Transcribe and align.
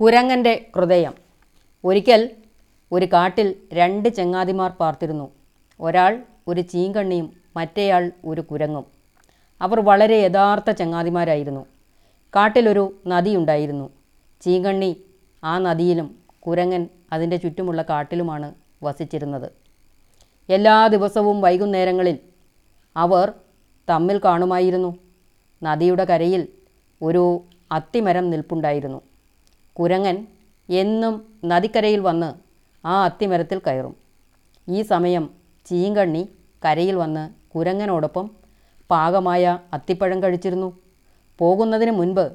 കുരങ്ങന്റെ 0.00 0.66
ഹൃദയം. 0.76 1.14
ഒരിക്കൽ 1.84 2.30
ഒരു 2.92 3.06
കാട്ടിൽ 3.06 3.54
രണ്ട് 3.72 4.08
ചെങ്ങാതിമാർ 4.08 4.70
പാർത്തിരുന്നു. 4.70 5.30
ഒരാൾ 5.80 6.22
ഒരു 6.48 6.60
ചീങ്കണ്ണിയും 6.60 7.32
മറ്റേയാൾ 7.56 8.10
ഒരു 8.24 8.40
കുരങ്ങും. 8.40 8.86
അവർ 9.60 9.80
വളരെ 9.80 10.16
യഥാർത്ഥ 10.16 10.70
ചങ്ങാതിമാരായിരുന്നു. 10.70 11.66
കാട്ടിലൊരു 12.36 12.84
നദിയുണ്ടായിരുന്നു 13.06 13.90
ചീങ്കണ്ണി 14.40 15.04
ആ 15.44 15.58
നദിയിലും 15.58 16.18
കുരങ്ങൻ 16.46 16.88
അതിന്റെ 17.12 17.36
ചുറ്റുമുള്ള 17.36 17.82
കാട്ടിലുമാണ് 17.82 18.54
വസിച്ചിരുന്നത്. 18.82 19.50
എല്ലാ 20.48 20.86
ദിവസവും 20.86 21.40
വൈകുന്നേരങ്ങളിൽ 21.40 22.18
അവർ 22.96 23.32
തമ്മിൽ 23.90 24.20
കാണുമായിരുന്നു. 24.24 24.98
നദിയുടെ 25.62 26.04
കരയിൽ 26.04 26.48
ഒരു 27.02 27.42
അത്തിമരം 27.72 28.30
നിൽപ്പുണ്ടായിരുന്നു. 28.30 29.07
കുരങ്ങൻ 29.78 30.26
എന്നും 30.68 31.14
നദിക്കരയിൽ 31.44 32.00
വന്ന് 32.00 32.30
ആ 32.86 33.04
അത്തിമരത്തിൽ 33.04 33.60
കയറും. 33.66 33.94
ഈ 34.68 34.82
സമയം 34.82 35.30
ചീങ്കണ്ണി 35.66 36.28
കരയിൽ 36.64 36.94
വന്ന് 36.94 37.24
കുരങ്ങനോടൊപ്പം 37.54 38.30
പാകമായ 38.90 39.58
അത്തിപ്പഴം 39.72 40.22
കഴിച്ചിരുന്നു. 40.22 40.68
പോകുന്നതിന് 41.38 41.90
മുൻപ് 41.90 42.32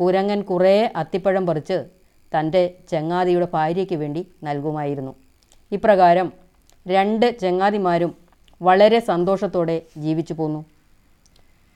കുരങ്ങൻ 0.00 0.42
കുറേ 0.42 0.92
അത്തിപ്പഴം 0.96 1.46
പറിച്ച് 1.46 1.84
തന്റെ 2.32 2.74
ചെങ്ങാതിയുടെ 2.90 3.48
ഭാര്യയ്ക്ക് 3.52 3.94
വേണ്ടി 3.94 4.26
നൽകുമായിരുന്നു. 4.42 5.14
ഇപ്രകാരം 5.72 6.32
രണ്ട് 6.86 7.38
ചെങ്ങാതിമാരും 7.38 8.16
വളരെ 8.62 8.98
സന്തോഷത്തോടെ 9.00 9.82
ജീവിച്ചു 9.96 10.34
പോന്നു. 10.34 10.64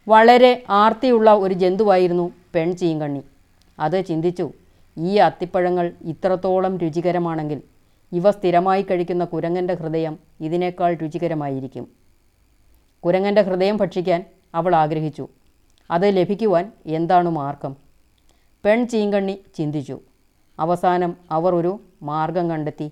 വളരെ 0.08 0.62
ആർത്തിയുള്ള 0.70 1.30
ഒരു 1.34 1.54
ജന്തുവായിരുന്നു 1.54 2.26
പെൺ 2.54 2.76
ചീങ്കണ്ണി 2.76 3.22
അത് 3.78 4.04
ചിന്തിച്ചു 4.04 4.46
ഈ 5.00 5.16
അത്തിപ്പഴങ്ങൾ 5.16 5.86
ഇത്രത്തോളം 6.12 6.78
രുചികരമാണെങ്കിൽ 6.78 7.60
ഇവ 8.12 8.30
സ്ഥിരമായി 8.30 8.82
കഴിക്കുന്ന 8.82 9.24
കുരങ്ങന്റെ 9.24 9.74
ഹൃദയം 9.74 10.14
ഇതിനേക്കാൾ 10.40 10.94
രുചികരമായിരിക്കും. 11.02 11.84
കുരങ്ങന്റെ 13.04 13.42
ഹൃദയം 13.42 13.76
ഭക്ഷിക്കാൻ 13.76 14.20
അവൾ 14.54 14.72
ആഗ്രഹിച്ചു. 14.74 15.24
അത് 15.90 16.06
ലഭിക്കുവാൻ 16.16 16.64
എന്താണ് 16.86 17.28
മാർഗം? 17.28 17.72
പെൺ 18.64 18.88
ചീങ്കണ്ണി 18.88 19.34
ചിന്തിച്ചു. 19.54 19.96
അവസാനം 20.58 21.16
അവർ 21.30 21.54
ഒരു 21.54 21.72
മാർഗം 22.02 22.50
കണ്ടെത്തി. 22.50 22.88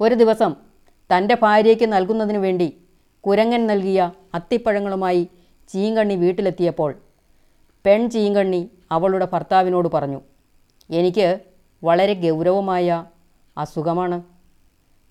ഒരു 0.00 0.14
ദിവസം 0.14 0.52
തന്റെ 1.10 1.36
ഭാര്യയ്ക്ക് 1.42 1.92
നൽകുന്നതിന് 1.92 2.38
വേണ്ടി 2.38 2.68
കുരങ്ങൻ 3.24 3.66
നൽകിയ 3.66 4.00
അത്തിപ്പഴങ്ങളുമായി 4.34 5.22
ചീങ്കണ്ണി 5.72 6.14
വീട്ടിലെത്തിയപ്പോൾ 6.14 6.90
പെൺ 7.86 8.10
ചീങ്കണ്ണി 8.10 8.60
അവളുടെ 8.92 9.28
ഭർത്താവിനോട് 9.32 9.88
പറഞ്ഞു 9.94 10.20
എനിക്ക് 10.90 11.40
വളരെ 11.84 12.14
ഗൗരവമായ 12.14 13.04
അസുഖമാണ്. 13.58 14.22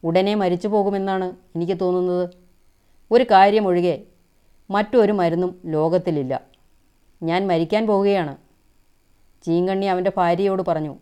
ഉടനെ 0.03 0.35
മരിച്ചു 0.35 0.67
പോകുമെന്നാണ് 0.67 1.35
എനിക്ക് 1.55 1.79
തോന്നുന്നത്. 1.79 2.29
ഒരു 3.11 3.23
കാര്യമൊഴികെ 3.23 4.03
മറ്റൊരു 4.69 5.11
മരുന്നും 5.11 5.61
ലോകത്തിലില്ല. 5.65 6.41
ഞാൻ 7.23 7.47
മരിക്കാൻ 7.47 7.87
പോവുകയാണ്. 7.87 8.37
ചീങ്കണ്ണി 9.45 9.85
അവന്റെ 9.85 10.11
ഭാര്യയോട് 10.17 10.61
പറഞ്ഞു 10.67 10.95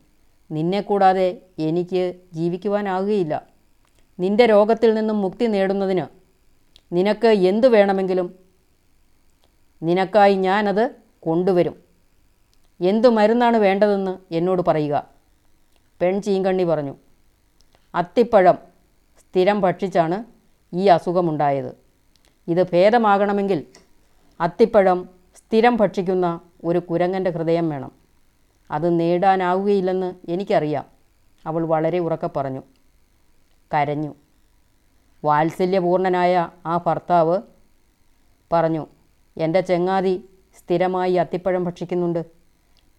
നിന്നെ 0.52 0.82
കൂടാതെ 0.82 1.42
എനിക്ക് 1.60 2.16
ജീവിക്കുവാനാകുകയില്ല. 2.34 3.44
നിന്റെ 4.20 4.46
രോഗത്തിൽ 4.46 4.94
നിന്നും 4.94 5.22
മുക്തി 5.22 5.46
നേടുന്നതിന് 5.46 6.06
നിനക്ക് 6.96 7.28
എന്തു 7.28 7.68
വേണമെങ്കിലും 7.68 8.36
നിനക്കായി 9.84 10.36
ഞാനത് 10.36 10.96
കൊണ്ടുവരും. 11.20 11.87
എന്തു 12.82 13.08
മരുന്നാണ് 13.08 13.58
വേണ്ടതെന്ന് 13.58 14.18
എന്നോട് 14.32 14.62
പറയുക. 14.68 15.08
പെൺ 16.02 16.22
ചീങ്കണ്ണി 16.22 16.64
പറഞ്ഞു 16.64 16.96
അത്തിപ്പഴം 17.96 18.58
സ്ഥിരം 19.22 19.62
ഭക്ഷിച്ചാണ് 19.62 20.24
ഈ 20.74 20.88
അസുഖമുണ്ടായത്. 20.88 21.78
ഇത് 22.48 22.64
ഭേദമാകണമെങ്കിൽ 22.72 23.66
അത്തിപ്പഴം 24.42 25.10
സ്ഥിരം 25.38 25.76
ഭക്ഷിക്കുന്ന 25.76 26.40
ഒരു 26.64 26.80
കുരങ്ങന്റെ 26.80 27.32
ഹൃദയം 27.32 27.70
വേണം. 27.70 27.92
അത് 28.72 29.00
നേടാനാവുകയില്ലെന്ന് 29.00 30.32
എനിക്കറിയാം 30.32 30.86
അവൾ 31.46 31.66
വളരെ 31.66 32.00
ഉറക്കെ 32.00 32.30
പറഞ്ഞു. 32.36 32.64
കരഞ്ഞു. 33.74 34.16
വാത്സല്യപൂർണനായ 35.24 36.50
ആ 36.66 36.78
ഭർത്താവ് 36.78 37.42
പറഞ്ഞു 38.52 38.88
എന്റെ 39.38 39.62
ചെങ്ങാതി 39.62 40.30
സ്ഥിരമായി 40.58 41.14
അത്തിപ്പഴം 41.14 41.64
ഭക്ഷിക്കുന്നുണ്ട്. 41.64 42.37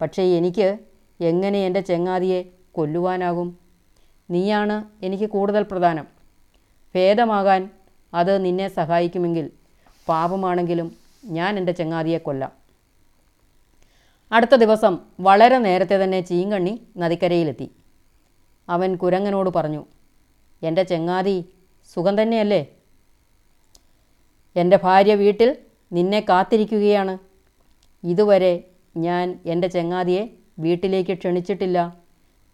പക്ഷേ 0.01 0.23
എനിക്ക് 0.23 0.77
എങ്ങനെ 1.21 1.65
എന്റെ 1.65 1.79
ചെങ്ങാതിയെ 1.79 2.49
കൊല്ലുവാനാകും? 2.71 3.57
നീയാണ് 4.31 5.05
എനിക്ക് 5.05 5.29
കൂടുതൽ 5.29 5.63
പ്രധാനം. 5.63 6.07
ഭേദമാകാൻ 6.95 7.69
അത് 8.13 8.45
നിന്നെ 8.45 8.67
സഹായിക്കുമെങ്കിൽ 8.67 9.51
പാപമാണെങ്കിലും 10.07 10.97
ഞാൻ 11.25 11.57
എന്റെ 11.57 11.71
ചെങ്ങാതിയെ 11.71 12.17
കൊല്ലാം. 12.17 12.51
അടുത്ത 14.31 14.55
ദിവസം 14.55 14.99
വളരെ 15.19 15.57
നേരത്തെ 15.57 16.03
തന്നെ 16.03 16.21
ചീങ്കണ്ണി 16.21 16.87
നദിക്കരയിലെത്തി. 16.97 17.71
അവൻ 18.69 18.95
കുരങ്ങനോട് 18.95 19.49
പറഞ്ഞു 19.55 19.85
എന്റെ 20.63 20.83
ചെങ്ങാതി 20.83 21.45
സുഖം 21.93 22.21
തന്നെയല്ലേ? 22.21 22.67
എന്റെ 24.55 24.79
ഭാര്യ 24.83 25.15
വീട്ടിൽ 25.15 25.55
നിന്നെ 25.93 26.19
കാത്തിരിക്കുകയാണ്. 26.19 27.17
ഇതുവരെ 28.03 28.68
ഞാൻ 29.01 29.39
എന്റെ 29.45 29.67
ചെങ്ങാതിയെ 29.67 30.27
വീട്ടിലേക്ക് 30.59 31.13
ക്ഷണിച്ചിട്ടില്ല 31.13 31.97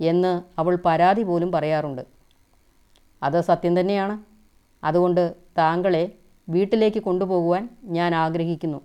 എന്ന് 0.01 0.41
അവൾ 0.59 0.79
പരാതി 0.85 1.23
പോലും 1.23 1.51
പറയാറുണ്ട്. 1.51 2.01
അത് 3.23 3.41
സത്യം 3.41 3.79
തന്നെയാണ്. 3.79 4.23
അതുകൊണ്ട് 4.85 5.35
താങ്കളെ 5.57 6.11
വീട്ടിലേക്ക് 6.49 7.01
കൊണ്ടുപോകുവാൻ 7.01 7.69
ഞാൻ 7.83 8.15
ആഗ്രഹിക്കുന്നു. 8.15 8.81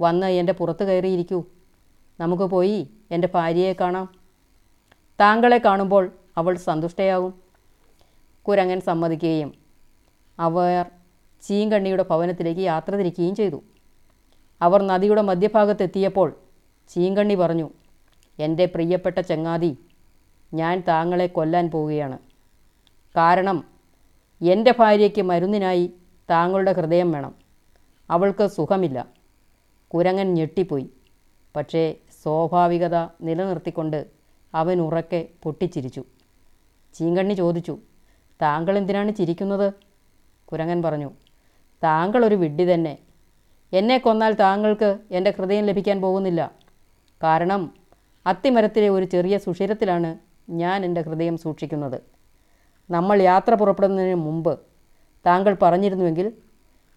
വന്ന് 0.00 0.26
എന്റെ 0.26 0.52
പുറത്ത് 0.52 0.84
കയറിയിരിക്കൂ. 0.84 1.44
നമുക്ക് 2.20 2.42
പോയി 2.42 2.90
എന്റെ 3.10 3.28
ഭാര്യയെ 3.34 3.72
കാണാം. 3.72 4.08
താങ്കളെ 5.20 5.58
കാണുമ്പോൾ 5.58 6.12
അവൾ 6.36 6.56
സന്തുഷ്ടയാകും. 6.56 7.34
കുരങ്ങൻ 8.48 8.80
സമ്മതിക്കുകയും 8.80 9.54
അവർ 10.38 10.86
ചീങ്കണ്ണിയുടെ 11.42 12.04
ഭവനത്തിലേക്ക് 12.10 12.60
യാത്ര 12.60 12.96
തിരിക്കുകയും 12.96 13.34
ചെയ്തു. 13.34 13.62
അവർ 14.62 14.82
നദിയുടെ 14.82 15.22
മധ്യഭാഗത്തെത്തിയപ്പോൾ 15.22 16.40
ചീങ്കണ്ണി 16.94 17.34
പറഞ്ഞു 17.34 17.70
എന്റെ 18.38 18.66
പ്രിയപ്പെട്ട 18.66 19.20
ചങ്ങാതി 19.20 19.78
ഞാൻ 20.54 20.82
താങ്കളെ 20.88 21.26
കൊല്ലാൻ 21.26 21.70
പോവുകയാണ്. 21.70 22.18
കാരണം 23.16 23.64
എന്റെ 24.42 24.74
ഭാര്യയ്ക്ക് 24.78 25.22
മരുന്നിനായി 25.22 25.92
താങ്കളുടെ 26.30 26.72
ഹൃദയം 26.72 27.12
വേണം. 27.12 27.34
അവൾക്ക് 28.10 28.46
സുഖമില്ല. 28.46 29.06
കുരങ്ങൻ 29.94 30.34
ഞെട്ടിപ്പോയി. 30.34 30.90
പക്ഷേ 31.56 31.94
സ്വാഭാവികത 32.22 32.96
നിലനിർത്തിക്കൊണ്ട് 32.96 34.06
അവൻ 34.54 34.80
ഉറക്കെ 34.80 35.28
പൊട്ടിച്ചിരിച്ചു. 35.42 36.04
ചീങ്കണ്ണി 36.94 37.34
ചോദിച്ചു 37.34 37.78
താങ്കൾ 38.42 38.78
എന്തിനാണ് 38.78 39.12
ചിരിക്കുന്നത്? 39.14 39.72
കുരങ്ങൻ 40.44 40.82
പറഞ്ഞു 40.82 41.10
താങ്കളൊരു 41.82 42.34
വിഡ്ഢി 42.34 42.74
തന്നെ. 42.74 42.98
എന്നെ 43.72 43.98
കൊന്നാൽ 43.98 44.32
താങ്കൾക്ക് 44.32 44.98
എന്റെ 45.10 45.34
ഹൃദയം 45.38 45.64
ലഭിക്കാൻ 45.64 46.00
പോകുന്നില്ല. 46.00 46.59
കാരണം 47.22 47.74
അത്തിമരത്തിലെ 48.26 48.88
ഒരു 48.88 49.04
ചെറിയ 49.04 49.38
സുഷിരത്തിലാണ് 49.38 50.18
ഞാൻ 50.50 50.84
എന്റെ 50.84 51.00
ഹൃദയം 51.00 51.36
സൂക്ഷിക്കുന്നത്. 51.36 52.02
നമ്മൾ 52.90 53.22
യാത്ര 53.22 53.54
പുറപ്പെടുന്നതിന് 53.54 54.14
മുമ്പ് 54.14 54.58
താങ്കൾ 55.26 55.56
പറഞ്ഞിരുന്നുവെങ്കിൽ 55.62 56.32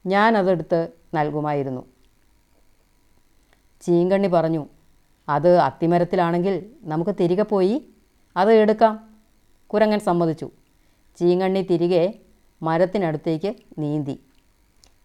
ഞാൻ 0.06 0.38
അതെടുത്ത് 0.38 0.90
നൽകുമായിരുന്നു. 1.16 1.86
ചീങ്കണ്ണി 3.82 4.28
പറഞ്ഞു 4.28 4.68
അത് 5.30 5.58
അത്തിമരത്തിലാണെങ്കിൽ 5.58 6.66
നമുക്ക് 6.84 7.12
തിരികെ 7.20 7.44
പോയി 7.44 7.88
അത് 8.38 8.54
എടുക്കാം 8.54 9.10
കുരങ്ങൻ 9.68 10.00
സമ്മതിച്ചു. 10.00 10.52
ചീങ്കണ്ണി 11.20 11.62
തിരികെ 11.62 12.20
മരത്തിനടുത്തേക്ക് 12.64 13.56
നീന്തി. 13.80 14.20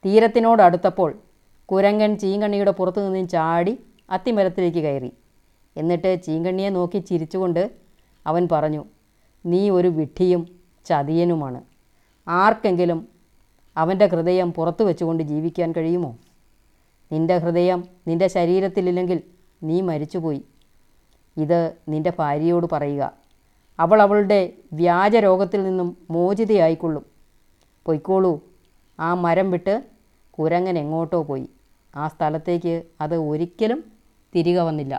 തീരത്തിനോടടുത്തപ്പോൾ 0.04 1.18
കുരങ്ങൻ 1.64 2.18
ചീങ്കണ്ണിയുടെ 2.18 2.70
പുറത്തു 2.70 3.00
നിന്നും 3.00 3.28
ചാടി 3.28 3.78
അത്തിമരത്തിലേക്ക് 4.10 4.78
കയറി. 4.78 5.12
എന്നിട്ട് 5.76 6.22
ചീങ്കണ്ണിയെ 6.22 6.68
നോക്കി 6.68 6.98
ചിരിച്ചുകൊണ്ട് 6.98 7.70
അവൻ 8.26 8.48
പറഞ്ഞു 8.52 8.84
നീ 9.46 9.70
ഒരു 9.70 9.88
വിഡ്ഢിയും 9.88 10.58
ചതിയനുമാണ്. 10.84 11.64
ആർക്കെങ്കിലും 12.28 13.08
അവന്റെ 13.76 14.06
ഹൃദയം 14.06 14.52
പുറത്തു 14.52 14.84
വെച്ചുകൊണ്ട് 14.84 15.22
ജീവിക്കാൻ 15.22 15.72
കഴിയുമോ? 15.72 16.16
നിന്റെ 17.12 17.38
ഹൃദയം 17.38 17.84
നിന്റെ 18.08 18.26
ശരീരത്തിലില്ലെങ്കിൽ 18.26 19.22
നീ 19.62 19.80
മരിച്ചുപോയി. 19.80 20.44
ഇത് 21.36 21.74
നിന്റെ 21.88 22.12
ഭാര്യയോട് 22.18 22.66
പറയുക. 22.72 23.12
അവൾ 23.80 24.02
അവളുടെ 24.02 24.52
വ്യാജ 24.72 25.16
രോഗത്തിൽ 25.16 25.62
നിന്നും 25.62 25.96
മോചിതയായിക്കൊള്ളും. 26.10 27.06
പൊയ്ക്കോളൂ. 27.86 28.40
ആ 29.00 29.14
മരം 29.14 29.50
വിട്ട് 29.50 29.82
കുരങ്ങൻ 30.30 30.78
എങ്ങോട്ടോ 30.78 31.22
പോയി. 31.22 31.48
ആ 31.96 32.08
സ്ഥലത്തേക്ക് 32.08 32.82
അത് 33.00 33.16
ഒരിക്കലും 33.16 33.97
തിരികെ 34.34 34.62
വന്നില്ല. 34.62 34.94